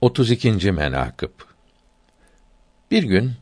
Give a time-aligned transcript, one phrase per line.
[0.00, 0.72] 32.
[0.72, 1.30] menakıb
[2.90, 3.32] Bir gün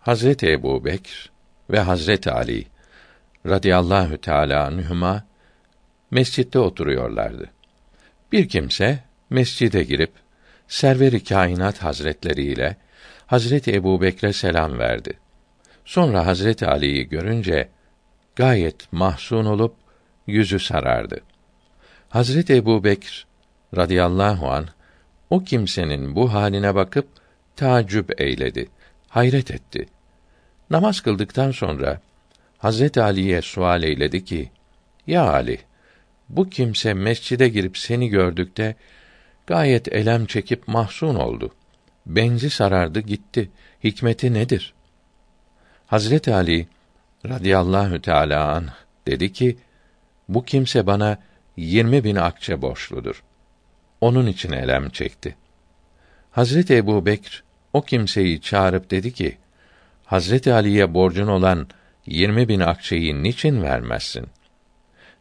[0.00, 1.30] Hazreti Ebu Bekr
[1.70, 2.66] ve Hazreti Ali
[3.46, 5.24] radıyallahu teâlâ anhüma
[6.10, 7.50] mescitte oturuyorlardı.
[8.32, 8.98] Bir kimse
[9.30, 10.12] mescide girip
[10.68, 12.76] Serveri Kainat Hazretleri ile
[13.26, 15.18] Hazreti Ebu Bekre selam verdi.
[15.84, 17.68] Sonra Hazreti Ali'yi görünce
[18.36, 19.74] gayet mahzun olup
[20.26, 21.20] yüzü sarardı.
[22.08, 23.26] Hazreti Ebu Bekr
[23.76, 24.66] radıyallahu an
[25.30, 27.08] o kimsenin bu haline bakıp
[27.56, 28.68] tacip eyledi,
[29.08, 29.86] hayret etti.
[30.70, 32.00] Namaz kıldıktan sonra
[32.58, 34.50] Hazreti Ali'ye sual eyledi ki:
[35.06, 35.58] Ya Ali,
[36.28, 38.76] bu kimse mescide girip seni gördükte
[39.46, 41.54] gayet elem çekip mahzun oldu.
[42.06, 43.50] Benzi sarardı gitti.
[43.84, 44.74] Hikmeti nedir?
[45.86, 46.66] Hazreti Ali
[47.28, 48.70] radıyallahu teâlâ anh
[49.06, 49.56] dedi ki,
[50.28, 51.18] bu kimse bana
[51.56, 53.22] yirmi bin akçe borçludur.
[54.00, 55.36] Onun için elem çekti.
[56.30, 59.38] Hazreti Ebu Bekr o kimseyi çağırıp dedi ki,
[60.04, 61.68] Hazreti Ali'ye borcun olan
[62.06, 64.26] yirmi bin akçeyi niçin vermezsin?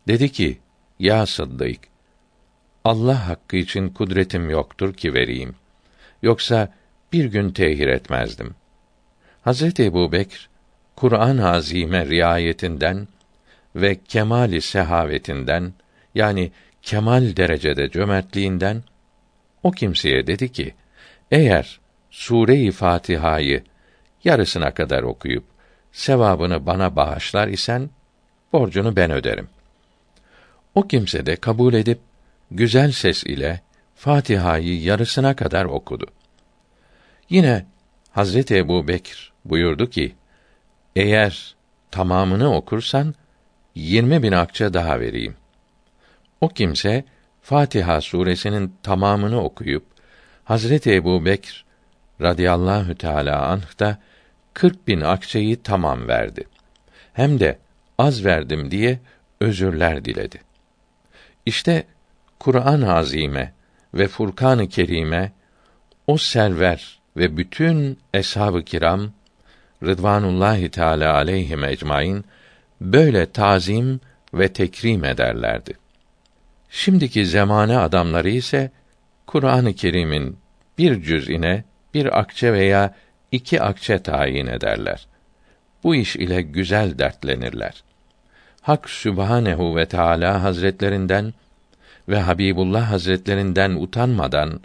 [0.07, 0.59] Dedi ki,
[0.99, 1.79] ya Sıddık,
[2.83, 5.55] Allah hakkı için kudretim yoktur ki vereyim.
[6.21, 6.73] Yoksa
[7.13, 8.55] bir gün tehir etmezdim.
[9.41, 10.49] Hazreti Ebu Bekr,
[10.95, 13.07] Kur'an-ı Azîm'e riayetinden
[13.75, 15.73] ve kemali sehavetinden
[16.15, 16.51] yani
[16.83, 18.83] kemal derecede cömertliğinden
[19.63, 20.73] o kimseye dedi ki:
[21.31, 21.79] Eğer
[22.11, 23.63] Sure-i Fatiha'yı
[24.23, 25.43] yarısına kadar okuyup
[25.91, 27.89] sevabını bana bağışlar isen
[28.53, 29.49] borcunu ben öderim.
[30.75, 31.99] O kimse de kabul edip
[32.51, 33.61] güzel ses ile
[33.95, 36.07] Fatiha'yı yarısına kadar okudu.
[37.29, 37.65] Yine
[38.11, 40.15] Hazreti Ebu Bekr buyurdu ki,
[40.95, 41.55] eğer
[41.91, 43.15] tamamını okursan,
[43.75, 45.35] yirmi bin akçe daha vereyim.
[46.43, 47.03] O kimse,
[47.41, 49.85] Fatiha suresinin tamamını okuyup,
[50.43, 51.65] Hazreti Ebu Bekr
[52.21, 53.97] radıyallahu teâlâ anh da,
[54.53, 56.43] kırk bin akçeyi tamam verdi.
[57.13, 57.57] Hem de
[57.97, 58.99] az verdim diye
[59.39, 60.41] özürler diledi.
[61.45, 61.83] İşte
[62.39, 63.53] Kur'an-ı Azime
[63.93, 65.31] ve Furkan-ı Kerime
[66.07, 69.11] o server ve bütün eshab-ı kiram
[69.83, 72.25] Rıdvanullahi Teala aleyhim ecmaîn
[72.81, 73.99] böyle tazim
[74.33, 75.82] ve tekrim ederlerdi.
[76.75, 78.71] Şimdiki zamane adamları ise
[79.27, 80.37] Kur'an-ı Kerim'in
[80.77, 81.63] bir cüz'ine
[81.93, 82.95] bir akçe veya
[83.31, 85.07] iki akçe tayin ederler.
[85.83, 87.83] Bu iş ile güzel dertlenirler.
[88.61, 91.33] Hak Sübhanehu ve Teala Hazretlerinden
[92.09, 94.59] ve Habibullah Hazretlerinden utanmadan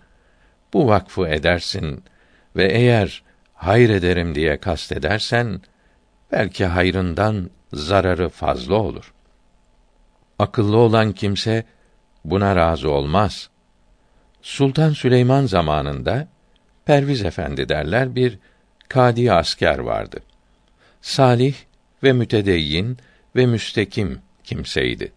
[0.72, 2.04] bu vakfı edersin
[2.56, 3.22] ve eğer
[3.54, 5.60] hayır ederim diye kastedersen
[6.32, 9.12] belki hayrından zararı fazla olur.
[10.38, 11.64] Akıllı olan kimse
[12.30, 13.50] buna razı olmaz.
[14.42, 16.28] Sultan Süleyman zamanında
[16.86, 18.38] Perviz Efendi derler bir
[18.88, 20.20] kadi asker vardı.
[21.00, 21.54] Salih
[22.02, 22.98] ve mütedeyyin
[23.36, 25.12] ve müstekim kimseydi.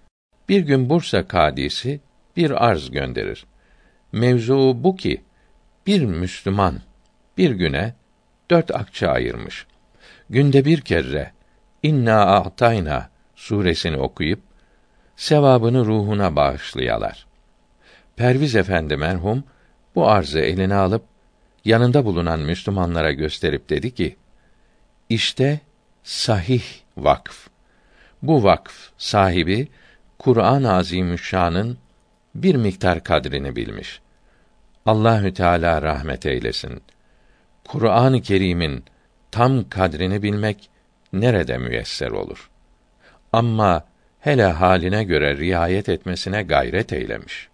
[0.50, 2.00] Bir gün Bursa kadisi
[2.38, 3.46] bir arz gönderir.
[4.12, 5.22] Mevzu bu ki
[5.88, 6.82] bir Müslüman
[7.38, 7.94] bir güne
[8.52, 9.66] dört akçe ayırmış.
[10.30, 11.32] Günde bir kere
[11.84, 14.40] İnna a'tayna suresini okuyup
[15.22, 17.26] sevabını ruhuna bağışlayalar.
[18.16, 19.44] Perviz Efendi merhum
[19.96, 21.04] bu arzı eline alıp
[21.66, 24.16] yanında bulunan Müslümanlara gösterip dedi ki:
[25.10, 25.60] İşte
[26.04, 26.64] sahih
[26.98, 27.48] vakf.
[28.22, 29.68] Bu vakf sahibi
[30.20, 31.78] Kur'an-ı Azimüşşan'ın
[32.36, 34.02] bir miktar kadrini bilmiş.
[34.86, 36.82] Allahü Teala rahmet eylesin.
[37.68, 38.86] Kur'an-ı Kerim'in
[39.32, 40.70] tam kadrini bilmek
[41.14, 42.50] nerede müyesser olur?
[43.34, 43.91] Ama
[44.22, 47.51] hele haline göre riayet etmesine gayret eylemiş.